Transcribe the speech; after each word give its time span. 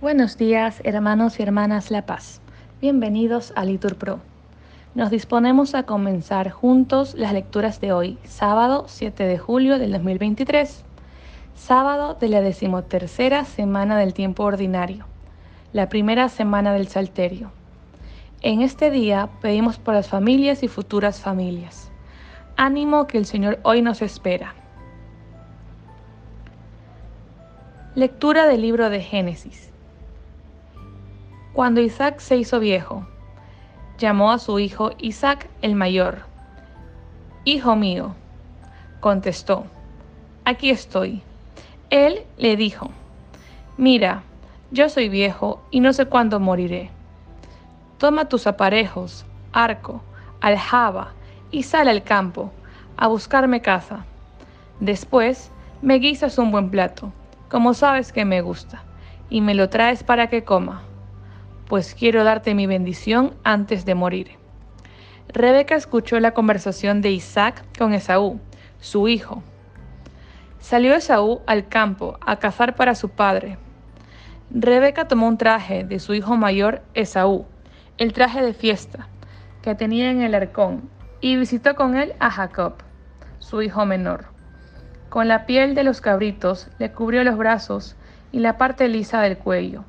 Buenos 0.00 0.36
días, 0.36 0.80
hermanos 0.84 1.40
y 1.40 1.42
hermanas 1.42 1.90
La 1.90 2.06
Paz. 2.06 2.40
Bienvenidos 2.80 3.52
a 3.56 3.64
Litur 3.64 3.96
Pro. 3.96 4.20
Nos 4.94 5.10
disponemos 5.10 5.74
a 5.74 5.82
comenzar 5.82 6.50
juntos 6.50 7.14
las 7.14 7.32
lecturas 7.32 7.80
de 7.80 7.92
hoy, 7.92 8.18
sábado 8.24 8.84
7 8.88 9.24
de 9.24 9.38
julio 9.38 9.78
del 9.78 9.92
2023, 9.92 10.84
sábado 11.54 12.14
de 12.20 12.28
la 12.28 12.40
decimotercera 12.40 13.44
semana 13.44 13.98
del 13.98 14.14
tiempo 14.14 14.44
ordinario, 14.44 15.06
la 15.72 15.88
primera 15.88 16.28
semana 16.28 16.72
del 16.72 16.88
Salterio. 16.88 17.50
En 18.42 18.60
este 18.60 18.90
día 18.90 19.30
pedimos 19.40 19.78
por 19.78 19.94
las 19.94 20.08
familias 20.08 20.62
y 20.62 20.68
futuras 20.68 21.20
familias. 21.20 21.90
Ánimo 22.56 23.06
que 23.06 23.18
el 23.18 23.26
Señor 23.26 23.58
hoy 23.64 23.82
nos 23.82 24.02
espera. 24.02 24.54
Lectura 27.96 28.46
del 28.46 28.60
libro 28.60 28.90
de 28.90 29.00
Génesis. 29.00 29.70
Cuando 31.54 31.80
Isaac 31.80 32.20
se 32.20 32.36
hizo 32.36 32.60
viejo, 32.60 33.06
llamó 33.96 34.32
a 34.32 34.38
su 34.38 34.58
hijo 34.58 34.90
Isaac 34.98 35.48
el 35.62 35.76
mayor. 35.76 36.26
Hijo 37.46 37.74
mío, 37.74 38.14
contestó, 39.00 39.64
aquí 40.44 40.68
estoy. 40.68 41.22
Él 41.88 42.24
le 42.36 42.56
dijo, 42.56 42.90
mira, 43.78 44.24
yo 44.70 44.90
soy 44.90 45.08
viejo 45.08 45.62
y 45.70 45.80
no 45.80 45.94
sé 45.94 46.04
cuándo 46.04 46.38
moriré. 46.38 46.90
Toma 47.96 48.28
tus 48.28 48.46
aparejos, 48.46 49.24
arco, 49.52 50.02
aljaba 50.42 51.14
y 51.50 51.62
sal 51.62 51.88
al 51.88 52.02
campo 52.02 52.50
a 52.98 53.06
buscarme 53.06 53.62
caza. 53.62 54.04
Después 54.80 55.50
me 55.80 55.94
guisas 55.94 56.36
un 56.36 56.50
buen 56.50 56.68
plato, 56.68 57.10
como 57.48 57.74
sabes 57.74 58.12
que 58.12 58.24
me 58.24 58.40
gusta, 58.40 58.84
y 59.30 59.40
me 59.40 59.54
lo 59.54 59.68
traes 59.68 60.02
para 60.02 60.28
que 60.28 60.44
coma 60.44 60.82
pues 61.68 61.94
quiero 61.94 62.24
darte 62.24 62.54
mi 62.54 62.66
bendición 62.66 63.34
antes 63.44 63.84
de 63.84 63.94
morir. 63.94 64.32
Rebeca 65.28 65.74
escuchó 65.74 66.20
la 66.20 66.32
conversación 66.32 67.02
de 67.02 67.10
Isaac 67.10 67.64
con 67.76 67.92
Esaú, 67.92 68.40
su 68.80 69.08
hijo. 69.08 69.42
Salió 70.60 70.94
Esaú 70.94 71.40
al 71.46 71.68
campo 71.68 72.18
a 72.24 72.36
cazar 72.36 72.76
para 72.76 72.94
su 72.94 73.10
padre. 73.10 73.58
Rebeca 74.50 75.08
tomó 75.08 75.26
un 75.26 75.38
traje 75.38 75.84
de 75.84 75.98
su 75.98 76.14
hijo 76.14 76.36
mayor 76.36 76.82
Esaú, 76.94 77.46
el 77.98 78.12
traje 78.12 78.42
de 78.42 78.54
fiesta 78.54 79.08
que 79.62 79.74
tenía 79.74 80.10
en 80.10 80.22
el 80.22 80.34
arcón, 80.34 80.88
y 81.20 81.36
visitó 81.36 81.74
con 81.74 81.96
él 81.96 82.14
a 82.20 82.30
Jacob, 82.30 82.74
su 83.40 83.62
hijo 83.62 83.84
menor. 83.84 84.35
Con 85.08 85.28
la 85.28 85.46
piel 85.46 85.74
de 85.74 85.84
los 85.84 86.00
cabritos 86.00 86.68
le 86.78 86.92
cubrió 86.92 87.22
los 87.24 87.36
brazos 87.36 87.96
y 88.32 88.40
la 88.40 88.58
parte 88.58 88.88
lisa 88.88 89.20
del 89.20 89.38
cuello 89.38 89.84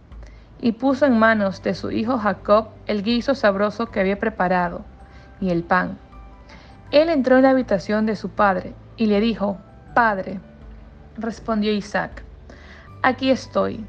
y 0.60 0.74
puso 0.74 1.06
en 1.06 1.18
manos 1.20 1.62
de 1.64 1.74
su 1.76 1.92
hijo 1.92 2.18
Jacob 2.18 2.70
el 2.88 3.04
guiso 3.04 3.36
sabroso 3.36 3.88
que 3.88 4.00
había 4.00 4.20
preparado 4.20 4.86
y 5.40 5.50
el 5.50 5.64
pan. 5.64 5.98
Él 6.92 7.10
entró 7.10 7.38
en 7.38 7.44
la 7.44 7.50
habitación 7.50 8.06
de 8.06 8.16
su 8.16 8.30
padre 8.30 8.74
y 8.96 9.08
le 9.08 9.20
dijo, 9.20 9.58
Padre, 9.94 10.40
respondió 11.18 11.72
Isaac, 11.72 12.24
aquí 13.04 13.30
estoy. 13.30 13.86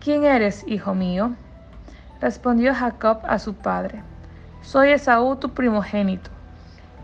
¿Quién 0.00 0.24
eres, 0.24 0.64
hijo 0.68 0.94
mío? 0.94 1.32
Respondió 2.20 2.74
Jacob 2.74 3.20
a 3.24 3.38
su 3.38 3.54
padre, 3.54 4.02
soy 4.62 4.90
Esaú 4.90 5.36
tu 5.36 5.50
primogénito. 5.50 6.30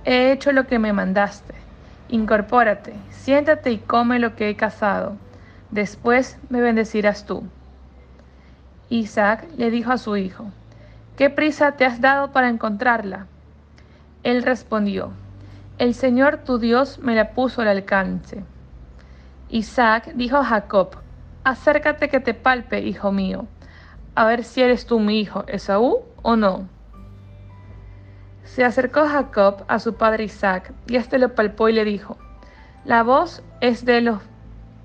He 0.05 0.33
hecho 0.33 0.53
lo 0.53 0.66
que 0.66 0.78
me 0.78 0.92
mandaste. 0.92 1.64
Incorpórate, 2.08 2.94
siéntate 3.10 3.72
y 3.72 3.78
come 3.78 4.19
lo 4.19 4.36
que 4.36 4.48
he 4.48 4.56
cazado. 4.56 5.16
Después 5.70 6.38
me 6.50 6.60
bendecirás 6.60 7.27
tú. 7.27 7.44
Isaac 8.91 9.47
le 9.56 9.70
dijo 9.70 9.91
a 9.91 9.98
su 9.98 10.16
hijo, 10.16 10.47
¿qué 11.16 11.31
prisa 11.31 11.72
te 11.72 11.84
has 11.84 12.00
dado 12.00 12.32
para 12.32 12.48
encontrarla? 12.48 13.26
Él 14.22 14.43
respondió, 14.43 15.10
el 15.78 15.94
Señor 15.94 16.38
tu 16.38 16.59
Dios 16.59 16.98
me 16.98 17.14
la 17.14 17.31
puso 17.31 17.62
al 17.62 17.69
alcance. 17.69 18.44
Isaac 19.48 20.12
dijo 20.14 20.37
a 20.37 20.44
Jacob, 20.44 20.97
acércate 21.43 22.09
que 22.09 22.20
te 22.20 22.34
palpe, 22.34 22.81
hijo 22.81 23.10
mío, 23.10 23.47
a 24.14 24.25
ver 24.25 24.44
si 24.44 24.62
eres 24.62 24.87
tú 24.87 25.00
mi 25.00 25.20
hijo, 25.20 25.44
Esaú, 25.48 26.03
o 26.22 26.37
no. 26.37 26.69
Se 28.44 28.65
acercó 28.65 29.06
Jacob 29.06 29.65
a 29.69 29.78
su 29.78 29.94
padre 29.94 30.25
Isaac, 30.25 30.72
y 30.87 30.97
éste 30.97 31.19
lo 31.19 31.34
palpó 31.34 31.69
y 31.69 31.72
le 31.72 31.84
dijo, 31.84 32.16
la 32.84 33.03
voz 33.03 33.43
es 33.60 33.84
de 33.84 34.00
los, 34.00 34.21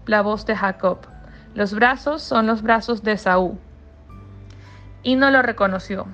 la 0.06 0.22
voz 0.22 0.46
de 0.46 0.56
Jacob, 0.56 1.00
los 1.54 1.74
brazos 1.74 2.22
son 2.22 2.48
los 2.48 2.62
brazos 2.62 3.04
de 3.04 3.14
Esaú 3.14 3.60
y 5.04 5.16
no 5.16 5.32
lo 5.32 5.42
reconoció, 5.42 6.08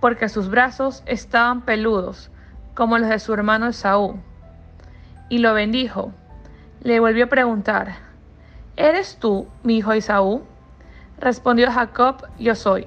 porque 0.00 0.28
sus 0.28 0.48
brazos 0.48 1.02
estaban 1.06 1.62
peludos, 1.62 2.30
como 2.74 2.98
los 2.98 3.08
de 3.08 3.18
su 3.18 3.32
hermano 3.32 3.68
Esaú. 3.68 4.20
Y 5.28 5.38
lo 5.38 5.54
bendijo. 5.54 6.12
Le 6.82 7.00
volvió 7.00 7.26
a 7.26 7.28
preguntar, 7.28 7.96
¿Eres 8.76 9.16
tú 9.18 9.48
mi 9.62 9.78
hijo 9.78 9.92
Esaú? 9.92 10.42
Respondió 11.18 11.70
Jacob, 11.70 12.26
yo 12.38 12.54
soy. 12.54 12.86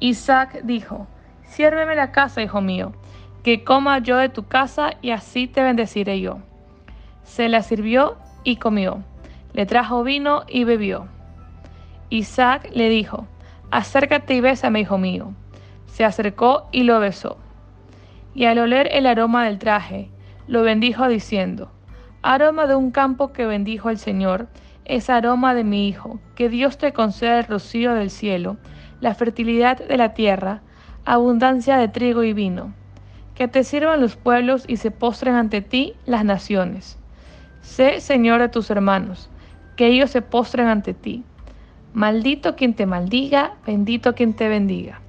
Isaac 0.00 0.60
dijo, 0.64 1.06
Siérveme 1.44 1.94
la 1.94 2.10
casa, 2.10 2.42
hijo 2.42 2.60
mío, 2.60 2.92
que 3.44 3.62
coma 3.62 3.98
yo 3.98 4.16
de 4.16 4.30
tu 4.30 4.46
casa 4.46 4.94
y 5.02 5.10
así 5.10 5.46
te 5.46 5.62
bendeciré 5.62 6.18
yo. 6.20 6.38
Se 7.24 7.50
la 7.50 7.62
sirvió 7.62 8.16
y 8.42 8.56
comió. 8.56 9.04
Le 9.52 9.66
trajo 9.66 10.02
vino 10.02 10.44
y 10.48 10.64
bebió. 10.64 11.08
Isaac 12.08 12.70
le 12.72 12.88
dijo, 12.88 13.28
Acércate 13.70 14.34
y 14.34 14.40
bésame, 14.40 14.80
hijo 14.80 14.96
mío. 14.96 15.34
Se 15.84 16.06
acercó 16.06 16.68
y 16.72 16.84
lo 16.84 16.98
besó. 17.00 17.36
Y 18.34 18.46
al 18.46 18.58
oler 18.58 18.88
el 18.90 19.06
aroma 19.06 19.44
del 19.44 19.58
traje, 19.58 20.08
lo 20.46 20.62
bendijo 20.62 21.06
diciendo, 21.06 21.70
Aroma 22.22 22.66
de 22.66 22.76
un 22.76 22.90
campo 22.90 23.32
que 23.34 23.44
bendijo 23.44 23.90
el 23.90 23.98
Señor, 23.98 24.48
es 24.86 25.10
aroma 25.10 25.54
de 25.54 25.64
mi 25.64 25.86
hijo, 25.86 26.18
que 26.34 26.48
Dios 26.48 26.78
te 26.78 26.94
conceda 26.94 27.40
el 27.40 27.44
rocío 27.44 27.92
del 27.92 28.08
cielo, 28.08 28.56
la 29.00 29.14
fertilidad 29.14 29.76
de 29.76 29.96
la 29.98 30.14
tierra, 30.14 30.62
abundancia 31.04 31.76
de 31.76 31.88
trigo 31.88 32.22
y 32.22 32.32
vino. 32.32 32.72
Que 33.34 33.48
te 33.48 33.64
sirvan 33.64 34.00
los 34.00 34.16
pueblos 34.16 34.64
y 34.68 34.76
se 34.76 34.90
postren 34.90 35.34
ante 35.34 35.60
ti 35.60 35.94
las 36.06 36.24
naciones. 36.24 36.98
Sé 37.62 38.00
Señor 38.00 38.40
de 38.40 38.48
tus 38.48 38.70
hermanos, 38.70 39.30
que 39.76 39.86
ellos 39.86 40.10
se 40.10 40.22
postren 40.22 40.68
ante 40.68 40.94
ti 40.94 41.24
Maldito 41.94 42.56
quien 42.56 42.74
te 42.74 42.86
maldiga, 42.86 43.52
bendito 43.64 44.16
quien 44.16 44.34
te 44.34 44.48
bendiga. 44.48 45.00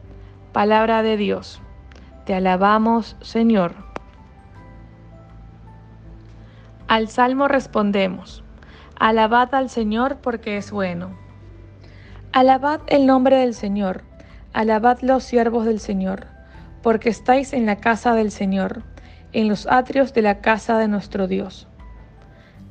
Palabra 0.53 1.01
de 1.01 1.17
Dios. 1.17 1.59
Te 2.25 2.35
alabamos, 2.35 3.17
Señor. 3.21 3.73
Al 6.87 7.07
Salmo 7.07 7.47
respondemos. 7.47 8.43
Alabad 8.99 9.55
al 9.55 9.71
Señor 9.71 10.17
porque 10.17 10.57
es 10.57 10.69
bueno. 10.69 11.17
Alabad 12.31 12.81
el 12.85 13.07
nombre 13.07 13.37
del 13.37 13.55
Señor. 13.55 14.03
Alabad 14.53 14.99
los 15.01 15.23
siervos 15.23 15.65
del 15.65 15.79
Señor, 15.79 16.27
porque 16.85 17.09
estáis 17.09 17.53
en 17.53 17.65
la 17.65 17.77
casa 17.77 18.13
del 18.13 18.29
Señor, 18.29 18.83
en 19.33 19.47
los 19.47 19.65
atrios 19.65 20.13
de 20.13 20.21
la 20.21 20.41
casa 20.41 20.77
de 20.77 20.87
nuestro 20.87 21.27
Dios. 21.27 21.67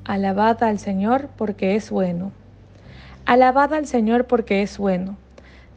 Alabad 0.05 0.63
al 0.63 0.79
Señor 0.79 1.31
porque 1.37 1.75
es 1.75 1.91
bueno. 1.91 2.31
Alabad 3.27 3.75
al 3.75 3.89
Señor 3.89 4.27
porque 4.27 4.63
es 4.63 4.79
bueno. 4.79 5.17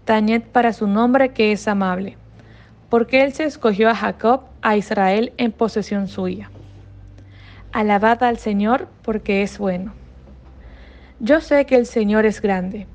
Tañed 0.05 0.43
para 0.43 0.71
su 0.71 0.85
nombre 0.85 1.29
que 1.29 1.51
es 1.51 1.67
amable. 1.67 2.15
Porque 2.89 3.23
Él 3.23 3.33
se 3.33 3.45
escogió 3.45 3.89
a 3.89 3.95
Jacob, 3.95 4.41
a 4.61 4.77
Israel 4.77 5.33
en 5.37 5.51
posesión 5.51 6.07
suya. 6.07 6.51
Alabad 7.71 8.21
al 8.21 8.37
Señor 8.37 8.87
porque 9.01 9.41
es 9.41 9.57
bueno. 9.57 9.93
Yo 11.19 11.41
sé 11.41 11.65
que 11.65 11.75
el 11.75 11.87
Señor 11.87 12.27
es 12.27 12.39
grande, 12.39 12.85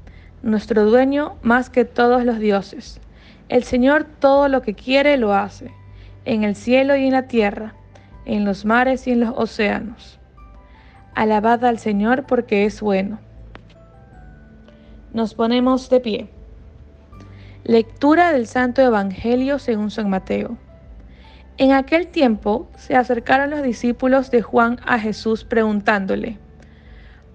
nuestro 0.45 0.85
dueño 0.85 1.35
más 1.43 1.69
que 1.69 1.85
todos 1.85 2.25
los 2.25 2.39
dioses. 2.39 3.02
El 3.53 3.63
Señor 3.65 4.05
todo 4.19 4.49
lo 4.49 4.63
que 4.63 4.75
quiere 4.75 5.17
lo 5.17 5.33
hace, 5.33 5.71
en 6.25 6.43
el 6.43 6.57
cielo 6.57 6.97
y 6.97 7.05
en 7.05 7.13
la 7.13 7.29
tierra, 7.29 7.75
en 8.25 8.45
los 8.45 8.65
mares 8.65 9.07
y 9.07 9.13
en 9.13 9.21
los 9.21 9.35
océanos. 9.37 10.19
Alabad 11.15 11.65
al 11.65 11.79
Señor 11.79 12.25
porque 12.25 12.65
es 12.65 12.81
bueno 12.81 13.21
nos 15.13 15.35
ponemos 15.35 15.91
de 15.91 16.01
pie. 16.01 16.29
Lectura 17.65 18.33
del 18.33 18.47
Santo 18.47 18.81
Evangelio 18.81 19.59
según 19.59 19.91
San 19.91 20.09
Mateo. 20.09 20.57
En 21.59 21.73
aquel 21.73 22.09
tiempo 22.09 22.71
se 22.77 22.97
acercaron 22.97 23.51
los 23.51 23.63
discípulos 23.63 24.31
de 24.31 24.41
Juan 24.41 24.81
a 24.87 24.99
Jesús 24.99 25.45
preguntándole, 25.45 26.39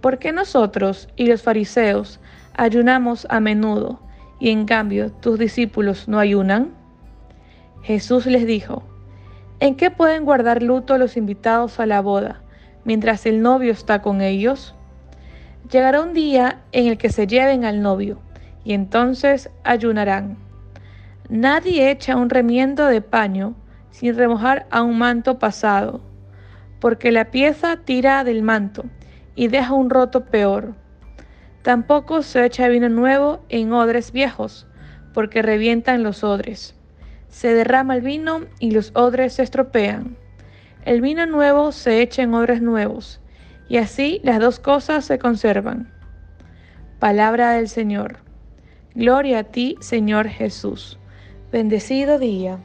¿por 0.02 0.18
qué 0.18 0.32
nosotros 0.32 1.08
y 1.16 1.28
los 1.28 1.44
fariseos 1.44 2.20
ayunamos 2.56 3.28
a 3.30 3.40
menudo 3.40 4.02
y 4.40 4.52
en 4.52 4.66
cambio 4.66 5.12
tus 5.12 5.40
discípulos 5.40 6.08
no 6.08 6.20
ayunan? 6.20 6.74
Jesús 7.84 8.26
les 8.26 8.46
dijo, 8.46 8.84
¿en 9.60 9.76
qué 9.76 9.92
pueden 9.92 10.26
guardar 10.26 10.62
luto 10.62 10.98
los 10.98 11.18
invitados 11.18 11.80
a 11.80 11.86
la 11.86 12.02
boda 12.02 12.42
mientras 12.84 13.26
el 13.26 13.42
novio 13.42 13.72
está 13.72 14.02
con 14.02 14.22
ellos? 14.22 14.76
Llegará 15.72 16.02
un 16.02 16.14
día 16.14 16.62
en 16.72 16.88
el 16.88 16.98
que 16.98 17.10
se 17.10 17.28
lleven 17.28 17.66
al 17.66 17.82
novio, 17.82 18.20
y 18.64 18.74
entonces 18.74 19.50
ayunarán. 19.64 20.38
Nadie 21.30 21.90
echa 21.90 22.16
un 22.16 22.30
remiendo 22.30 22.86
de 22.86 23.02
paño 23.02 23.54
sin 23.92 24.16
remojar 24.16 24.68
a 24.70 24.82
un 24.82 24.98
manto 24.98 25.40
pasado, 25.40 26.02
porque 26.80 27.12
la 27.12 27.32
pieza 27.32 27.78
tira 27.78 28.24
del 28.24 28.44
manto 28.44 28.84
y 29.36 29.48
deja 29.48 29.74
un 29.74 29.90
roto 29.90 30.26
peor. 30.26 30.74
Tampoco 31.68 32.22
se 32.22 32.46
echa 32.46 32.70
vino 32.70 32.88
nuevo 32.88 33.42
en 33.50 33.74
odres 33.74 34.14
viejos, 34.14 34.66
porque 35.14 35.42
revientan 35.42 36.02
los 36.02 36.24
odres. 36.24 36.78
Se 37.28 37.54
derrama 37.54 37.96
el 37.96 38.02
vino 38.02 38.46
y 38.62 38.72
los 38.72 38.94
odres 38.96 39.34
se 39.34 39.44
estropean. 39.44 40.16
El 40.86 41.02
vino 41.02 41.26
nuevo 41.26 41.74
se 41.74 42.02
echa 42.02 42.22
en 42.22 42.34
odres 42.34 42.62
nuevos, 42.62 43.20
y 43.68 43.80
así 43.80 44.22
las 44.24 44.40
dos 44.40 44.62
cosas 44.62 45.04
se 45.04 45.20
conservan. 45.20 45.92
Palabra 47.00 47.52
del 47.52 47.68
Señor. 47.68 48.20
Gloria 48.96 49.40
a 49.40 49.44
ti, 49.44 49.76
Señor 49.82 50.30
Jesús. 50.30 50.98
Bendecido 51.52 52.18
día. 52.18 52.60